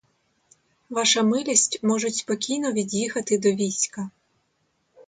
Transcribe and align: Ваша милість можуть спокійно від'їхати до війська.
Ваша 0.89 1.21
милість 1.23 1.83
можуть 1.83 2.15
спокійно 2.15 2.71
від'їхати 2.71 3.37
до 3.37 3.51
війська. 3.51 4.09